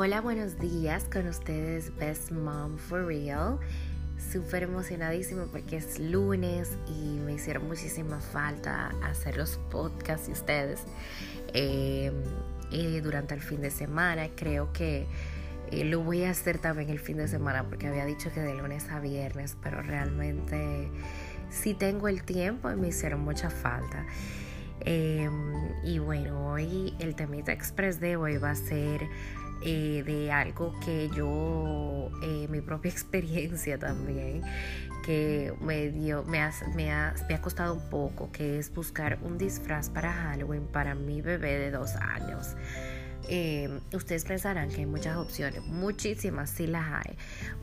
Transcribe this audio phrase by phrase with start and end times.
[0.00, 3.58] Hola, buenos días con ustedes, Best Mom for Real.
[4.30, 10.84] Súper emocionadísimo porque es lunes y me hicieron muchísima falta hacer los podcasts y ustedes
[13.02, 14.28] durante el fin de semana.
[14.36, 15.08] Creo que
[15.72, 18.54] eh, lo voy a hacer también el fin de semana porque había dicho que de
[18.54, 20.92] lunes a viernes, pero realmente
[21.50, 24.06] sí tengo el tiempo y me hicieron mucha falta.
[24.86, 29.08] y bueno, hoy el temita express de hoy va a ser
[29.62, 34.42] eh, de algo que yo, eh, mi propia experiencia también,
[35.04, 39.18] que me, dio, me, ha, me, ha, me ha costado un poco, que es buscar
[39.22, 42.56] un disfraz para Halloween para mi bebé de dos años.
[43.28, 47.16] Eh, ustedes pensarán que hay muchas opciones, muchísimas sí las hay,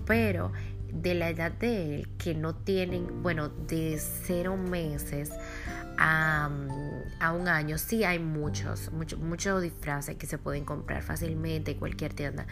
[0.06, 0.52] pero
[0.92, 5.32] de la edad de él que no tienen, bueno, de cero meses
[5.98, 6.50] a,
[7.34, 12.14] un año, sí hay muchos, muchos muchos disfraces que se pueden comprar fácilmente en cualquier
[12.14, 12.46] tienda,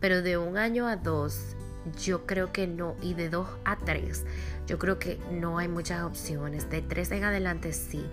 [0.00, 1.56] pero de un año a dos,
[2.04, 4.26] yo creo que no, y de dos a tres,
[4.66, 8.04] yo creo que no hay muchas opciones, de tres en adelante sí,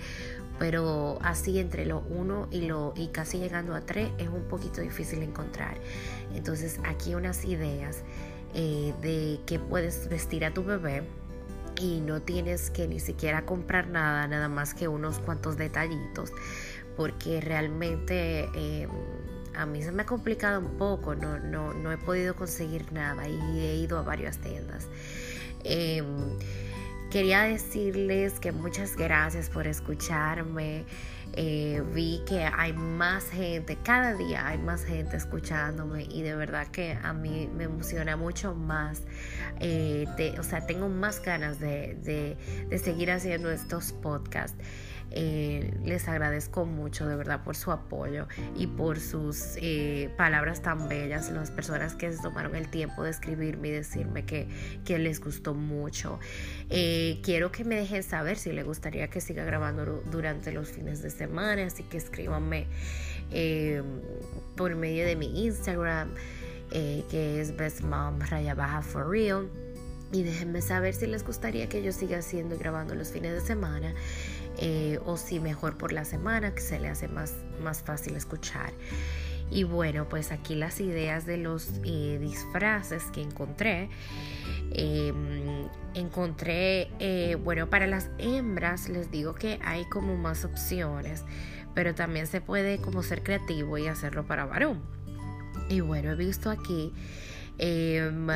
[0.57, 4.81] pero así entre lo uno y lo y casi llegando a tres es un poquito
[4.81, 5.77] difícil encontrar.
[6.33, 8.03] Entonces aquí unas ideas
[8.53, 11.03] eh, de que puedes vestir a tu bebé
[11.79, 16.31] y no tienes que ni siquiera comprar nada, nada más que unos cuantos detallitos,
[16.95, 18.89] porque realmente em,
[19.55, 23.27] a mí se me ha complicado un poco, no, no, no, he podido conseguir nada
[23.27, 24.87] y he ido a varias tiendas.
[25.63, 26.05] Em,
[27.09, 30.85] quería decirles que muchas gracias por escucharme.
[31.37, 36.67] Eh, vi que hay más gente, cada día hay más gente escuchándome y de verdad
[36.67, 39.03] que a mí me emociona mucho más.
[39.59, 40.05] Eh,
[40.39, 42.37] o sea, tengo más ganas de,
[42.69, 44.57] de seguir haciendo estos podcasts.
[45.11, 50.89] Eh, les agradezco mucho de verdad por su apoyo y por sus eh, palabras tan
[50.89, 54.47] bellas, las personas que se tomaron el tiempo de escribirme y decirme que,
[54.87, 56.19] les gustó mucho.
[56.69, 61.01] Eh, quiero que me dejen saber si les gustaría que siga grabando durante los fines
[61.01, 62.67] de semana, así que escríbanme
[64.55, 66.13] por medio de mi Instagram,
[66.71, 69.49] que es Best Mom Raya Baja for Real.
[70.11, 73.41] Y déjenme saber si les gustaría que yo siga haciendo y grabando los fines de
[73.41, 73.93] semana.
[74.57, 78.71] Eh, o si mejor por la semana, que se le hace más, más fácil escuchar.
[79.51, 83.89] Y bueno, pues aquí las ideas de los eh, disfraces que encontré.
[84.71, 91.23] Em, encontré, eh, bueno, para las hembras les digo que hay como más opciones,
[91.73, 94.81] pero también se puede como ser creativo y hacerlo para varón.
[95.69, 96.91] Y bueno, he visto aquí
[97.57, 98.27] Em,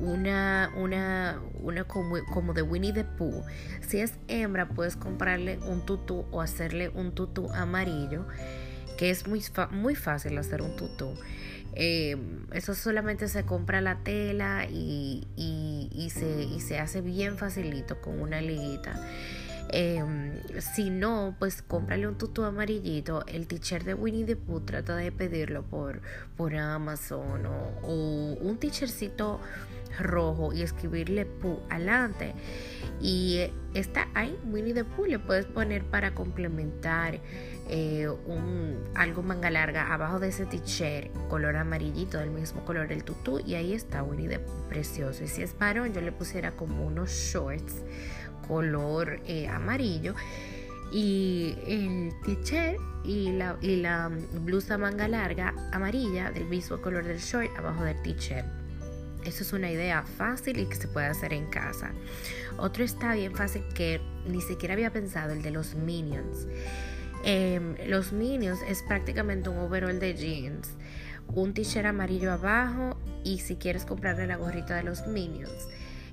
[0.00, 3.44] una, una, una como, de Winnie the Pooh.
[3.80, 8.26] Si es hembra, puedes comprarle un tutú o hacerle un tutú amarillo,
[8.98, 11.14] que es muy, muy fácil hacer un tutú.
[11.76, 18.00] Em, eso solamente se compra la tela y, y, se, y se hace bien facilito
[18.00, 19.00] con una liguita.
[19.76, 23.26] Em, si no, pues cómprale un tutú amarillito.
[23.26, 26.00] El t-shirt de Winnie the Pooh trata de pedirlo por,
[26.36, 29.40] por Amazon o, un t-shirtcito
[29.98, 32.34] rojo y escribirle Pooh adelante.
[33.00, 37.18] Y está ahí, Winnie the Pooh, le puedes poner para complementar
[37.68, 43.02] eh, un, algo manga larga abajo de ese t-shirt, color amarillito, del mismo color del
[43.02, 43.40] tutú.
[43.44, 45.24] Y ahí está Winnie the Pooh, precioso.
[45.24, 47.82] Y si es varón, yo le pusiera como unos shorts
[48.46, 50.14] color eh, amarillo
[50.92, 54.10] y el t-shirt y la, y la
[54.40, 58.46] blusa manga larga amarilla del mismo color del short abajo del t-shirt.
[59.24, 61.92] Eso es una idea fácil y que se puede hacer en casa.
[62.58, 66.46] Otro está bien fácil que ni siquiera había pensado, el de los Minions.
[67.24, 70.68] Em, los Minions es prácticamente un overall de jeans,
[71.28, 75.68] un t-shirt amarillo abajo y si quieres comprarle la gorrita de los Minions.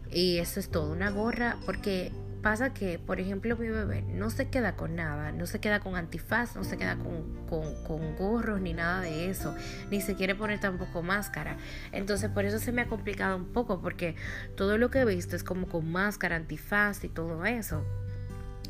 [0.09, 4.49] Y eso es todo, una gorra, porque pasa que, por ejemplo, mi bebé no se
[4.49, 9.01] queda con nada, no se queda con antifaz, no se queda con, gorros ni nada
[9.01, 9.55] de eso,
[9.89, 11.57] ni se quiere poner tampoco máscara.
[11.91, 14.15] Entonces, por eso se me ha complicado un poco, porque
[14.55, 17.85] todo lo que he visto es como con máscara, antifaz y todo eso.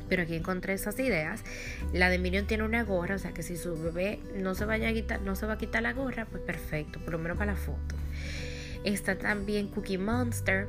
[0.09, 1.41] Pero aquí encontré esas ideas.
[1.93, 4.89] La de Minion tiene una gorra, o sea que si su bebé no se vaya
[4.89, 7.53] a quitar, no se va a quitar la gorra, pues perfecto, por lo menos para
[7.53, 7.95] la foto.
[8.83, 10.67] Está también Cookie Monster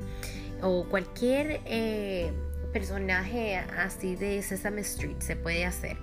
[0.61, 2.33] o cualquier eh,
[2.73, 5.97] personaje así de Sesame Street se puede hacer.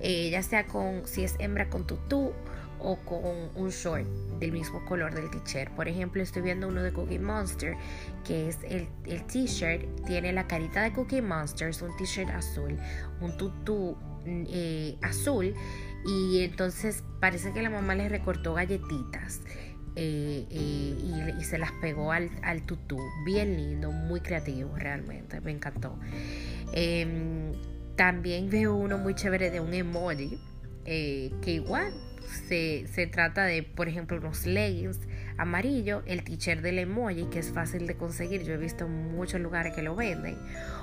[0.00, 2.32] Eh, ya sea con, si es hembra con tutú
[2.80, 4.06] o con un short
[4.40, 5.70] del mismo color del t-shirt.
[5.72, 7.76] Por ejemplo, estoy viendo uno de Cookie Monster,
[8.24, 12.76] que es el, el t-shirt, tiene la carita de Cookie Monster, es un t-shirt azul,
[13.20, 15.54] un tutú eh, azul,
[16.04, 19.40] y entonces parece que la mamá le recortó galletitas
[19.96, 22.98] eh, eh, y, se las pegó al, al, tutú.
[23.24, 25.98] Bien lindo, muy creativo realmente, me encantó.
[26.72, 27.52] Em,
[27.96, 30.38] también veo uno muy chévere de un emoji,
[30.84, 31.92] que igual
[32.48, 34.98] se, se, trata de, por ejemplo, unos leggings
[35.38, 39.74] amarillo, el t-shirt del emoji, que es fácil de conseguir, yo he visto muchos lugares
[39.74, 40.38] que lo venden,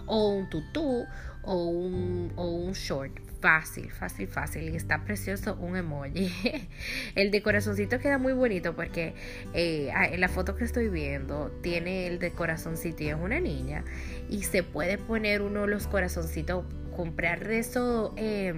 [0.05, 1.05] o un tutú
[1.43, 3.11] o un, o un short.
[3.41, 4.69] Fácil, fácil, fácil.
[4.69, 6.31] Y está precioso un emoji.
[7.15, 9.13] el de corazoncito queda muy bonito porque
[9.53, 13.39] eh, ah, en la foto que estoy viendo tiene el de corazoncito y es una
[13.39, 13.85] niña.
[14.29, 16.65] Y se puede poner uno los corazoncitos,
[16.95, 18.53] comprar de esos eh,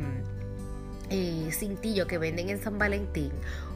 [1.11, 3.31] eh, cintillos que venden en San Valentín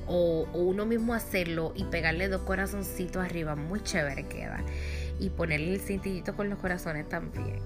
[0.07, 4.63] o, uno mismo hacerlo y pegarle dos corazoncitos arriba, muy chévere queda.
[5.19, 7.59] Y ponerle el cintillito con los corazones también.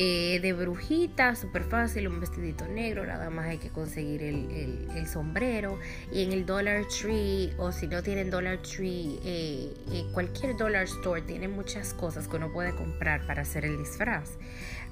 [0.00, 5.78] Eh, de brujita, súper fácil, un vestidito negro, nada más hay que conseguir el, sombrero.
[6.12, 10.84] Y en el Dollar Tree, o si no tienen Dollar Tree, eh, eh, cualquier Dollar
[10.84, 14.30] Store tiene muchas cosas que uno puede comprar para hacer el disfraz.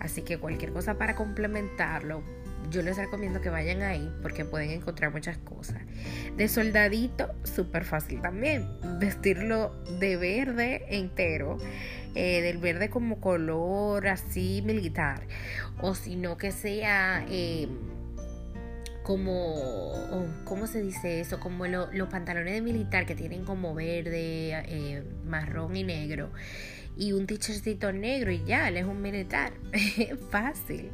[0.01, 2.23] Así que cualquier cosa para complementarlo,
[2.71, 5.83] yo les recomiendo que vayan ahí porque pueden encontrar muchas cosas.
[6.37, 8.69] De soldadito, súper fácil también.
[8.99, 11.59] Vestirlo de verde entero.
[12.15, 15.27] Eh, del verde como color así militar.
[15.81, 17.25] O si no que sea...
[17.29, 17.69] Eh,
[19.03, 19.93] como,
[20.45, 21.39] ¿cómo se dice eso?
[21.39, 26.33] Como los pantalones de militar que tienen como verde, eh, marrón y negro.
[26.97, 29.53] Y un t-shirtito negro y ya, él es un militar.
[30.31, 30.91] Fácil.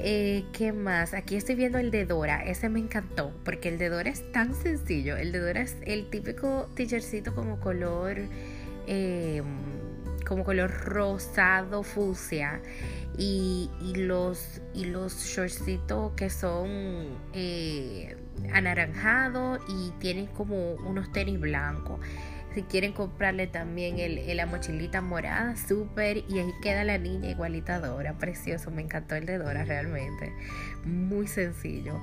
[0.00, 1.12] Eh, ¿Qué más?
[1.12, 2.44] Aquí estoy viendo el de Dora.
[2.44, 5.16] Ese me encantó porque el de Dora es tan sencillo.
[5.16, 6.86] El de Dora es el típico t
[7.34, 8.16] como color,
[8.86, 9.44] em,
[10.24, 12.62] como color rosado fucsia.
[13.16, 16.68] Y, los, y los shortcitos que son
[17.32, 18.16] eh,
[18.52, 21.98] anaranjados y tienen como unos tenis blancos.
[22.58, 26.24] Si quieren comprarle también el, la mochilita morada, súper.
[26.28, 28.14] Y ahí queda la niña igualita Dora.
[28.14, 30.32] Precioso, me encantó el de Dora realmente.
[30.84, 32.00] Muy sencillo.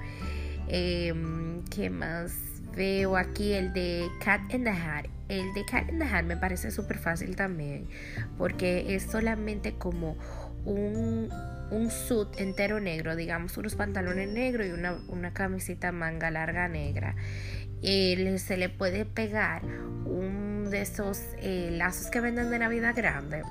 [0.70, 2.32] Em, ¿Qué más?
[2.74, 5.08] Veo aquí el de Cat in the Hat.
[5.28, 7.90] El de Cat in the Hat me parece súper fácil también.
[8.38, 10.16] Porque es solamente como
[10.64, 11.28] un,
[11.70, 17.18] un suit entero negro, digamos unos pantalones negros y una, una camisita manga larga negra.
[17.82, 19.62] Eh, se le puede pegar
[20.06, 20.45] un
[20.76, 23.44] de esos eh, lazos que venden de Navidad grande,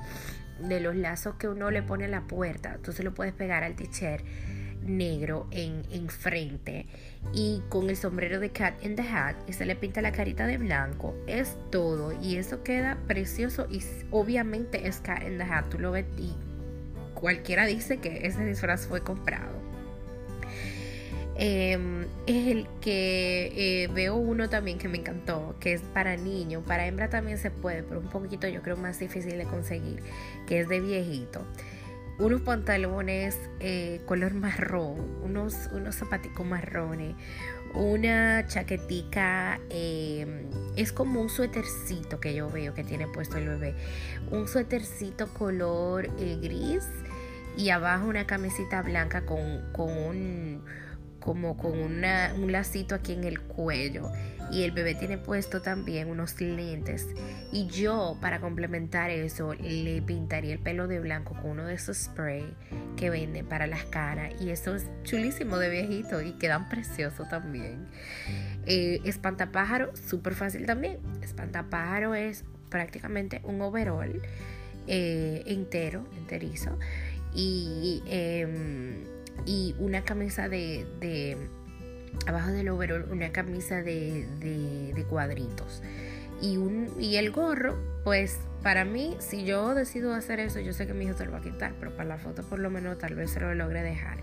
[0.59, 2.73] de los lazos que uno le pone a la puerta.
[2.75, 4.23] Entonces lo puedes pegar al t-shirt
[4.83, 6.85] negro en, en, frente
[7.33, 10.45] y con el sombrero de Cat in the Hat y se le pinta la carita
[10.45, 11.15] de blanco.
[11.25, 15.69] Es todo y eso queda precioso y obviamente es Cat in the Hat.
[15.69, 16.35] Tú lo ves y
[17.15, 19.59] cualquiera dice que ese disfraz fue comprado.
[21.37, 26.61] Em, es el que eh, veo uno también que me encantó, que es para niño,
[26.61, 30.01] para hembra también se puede, pero un poquito yo creo más difícil de conseguir,
[30.47, 31.45] que es de viejito.
[32.19, 37.15] Unos pantalones eh, color marrón, unos, unos zapaticos marrones,
[37.73, 43.75] una chaquetica, em, es como un suétercito que yo veo que tiene puesto el bebé,
[44.31, 46.87] un suétercito color eh, gris
[47.57, 50.63] y abajo una camisita blanca con, con un
[51.25, 54.11] como con un lacito aquí en el cuello.
[54.51, 57.07] Y el bebé tiene puesto también unos lentes.
[57.51, 61.97] Y yo para complementar eso le pintaría el pelo de blanco con uno de esos
[61.97, 62.45] spray
[62.95, 64.39] que venden para las caras.
[64.39, 67.87] Y eso es chulísimo de viejito y quedan preciosos también.
[68.67, 70.99] Eh, espantapájaro súper fácil también.
[71.23, 74.21] Espantapájaro es prácticamente un overall
[74.85, 76.77] eh, entero enterizo.
[77.33, 79.14] Y em,
[79.45, 81.37] y una camisa de, de
[82.27, 85.81] abajo del overall, una camisa de, de, cuadritos.
[86.41, 90.87] Y, un, y el gorro, pues para mí, si yo decido hacer eso, yo sé
[90.87, 92.97] que mi hijo se lo va a quitar, pero para la foto por lo menos
[92.97, 94.17] tal vez se lo logre dejar.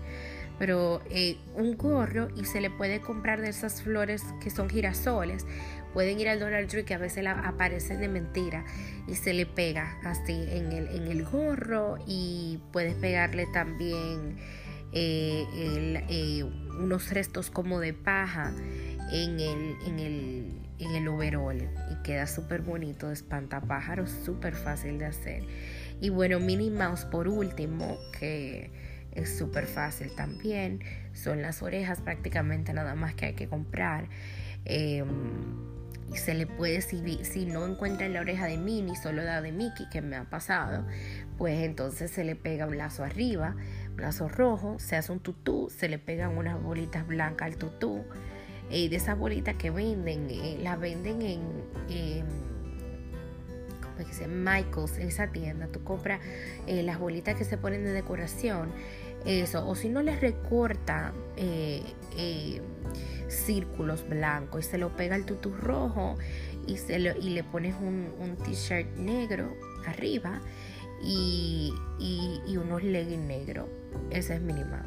[0.59, 5.45] Pero eh, un gorro y se le puede comprar de esas flores que son girasoles.
[5.93, 8.63] Pueden ir al Dollar Tree que a veces aparecen de mentira
[9.07, 14.37] y se le pega así en el, en el gorro y puedes pegarle también
[14.93, 16.43] eh, eh,
[16.79, 18.53] unos restos como de paja
[19.11, 25.05] en el, en el, en el overall y queda súper bonito, espantapájaros, súper fácil de
[25.05, 25.43] hacer.
[26.01, 28.71] Y bueno, Minnie Mouse por último, que
[29.13, 30.79] es súper fácil también,
[31.13, 34.09] son las orejas prácticamente nada más que hay que comprar.
[34.65, 35.07] Em,
[36.15, 39.87] se le puede, si, si no encuentran la oreja de Minnie, solo la de Mickey,
[39.89, 40.85] que me ha pasado,
[41.37, 43.55] pues entonces se le pega un lazo arriba
[43.97, 48.03] lazo rojo, se hace un tutú, se le pegan unas bolitas blancas al tutú.
[48.69, 51.41] eh, de esa bolita que venden, eh, la venden en,
[53.81, 54.27] ¿cómo es que se?
[54.27, 55.67] Michaels, esa tienda.
[55.67, 56.21] Tú compras
[56.67, 58.71] las bolitas que se ponen de decoración,
[59.25, 61.13] eso, o si no les recorta
[63.27, 66.17] círculos blancos y se lo pega el tutú rojo
[66.67, 70.41] y, se y le pones un, un t-shirt negro arriba
[71.03, 71.73] y,
[72.57, 73.67] unos leggings negros.
[74.11, 74.85] Ese es minimal.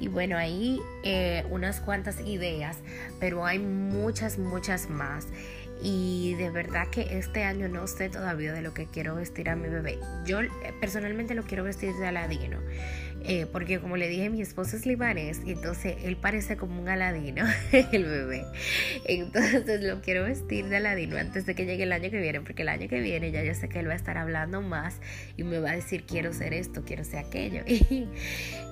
[0.00, 2.78] Y bueno, ahí eh, unas cuantas ideas,
[3.20, 5.28] pero hay muchas, muchas más.
[5.82, 9.56] Y de verdad que este año no sé todavía de lo que quiero vestir a
[9.56, 9.98] mi bebé.
[10.24, 10.50] Yo eh,
[10.80, 12.58] personalmente lo quiero vestir de Aladino.
[13.28, 16.88] Eh, porque como le dije, mi esposo es libanés y entonces él parece como un
[16.88, 18.44] aladino, el bebé.
[19.04, 22.62] Entonces lo quiero vestir de aladino antes de que llegue el año que viene, porque
[22.62, 25.00] el año que viene ya yo sé que él va a estar hablando más
[25.36, 27.62] y me va a decir quiero ser esto, quiero ser aquello.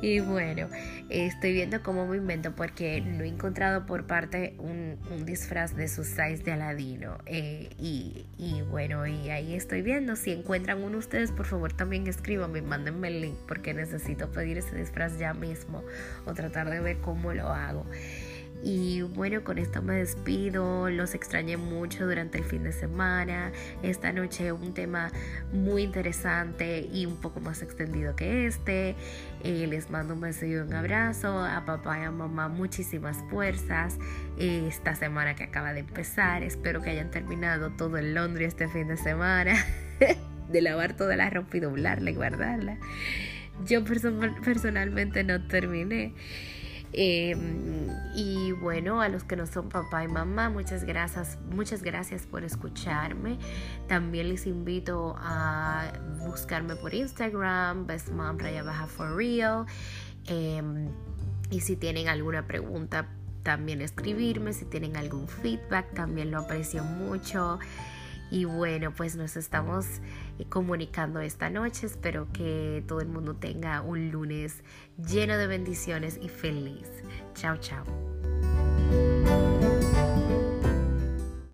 [0.03, 0.69] Y, bueno,
[1.09, 6.05] estoy viendo cómo me invento porque no he encontrado por parte un, disfraz de su
[6.05, 7.17] size de aladino.
[7.25, 10.15] Eh, y, y, bueno, y ahí estoy viendo.
[10.17, 14.77] Si encuentran uno ustedes, por favor también escríbanme, mándenme el link porque necesito pedir ese
[14.77, 15.83] disfraz ya mismo
[16.27, 17.85] o tratar de ver cómo lo hago.
[18.65, 20.89] Y bueno, con esto me despido.
[20.89, 23.53] Los extrañé mucho durante el fin de semana.
[23.83, 25.11] Esta noche un tema
[25.53, 28.97] muy interesante y un poco más extendido que este.
[29.43, 31.45] Eh, les mando un beso y un abrazo.
[31.45, 33.99] A papá y a mamá muchísimas fuerzas.
[34.39, 36.43] Esta semana que acaba de empezar.
[36.43, 39.63] Espero que hayan terminado todo en Londres este fin de semana.
[40.49, 42.79] de lavar toda la ropa y doblarla y guardarla.
[43.67, 46.15] Yo personalmente no terminé.
[46.97, 52.25] Em, y bueno, a los que no son papá y mamá, muchas gracias, muchas gracias
[52.25, 53.37] por escucharme.
[53.89, 55.91] También les invito a
[56.25, 59.67] buscarme por Instagram, Best Mom Raya Baja for Real.
[60.27, 60.89] Em,
[61.51, 63.09] y si tienen alguna pregunta,
[63.43, 64.53] también escribirme.
[64.53, 67.59] Si tienen algún feedback, también lo aprecio mucho.
[68.35, 69.87] Y bueno, pues nos estamos
[70.41, 71.87] eh, comunicando esta noche.
[71.87, 74.65] Espero que todo el mundo tenga un lunes
[74.99, 76.91] lleno de bendiciones y feliz.
[77.35, 78.14] Chao, chao.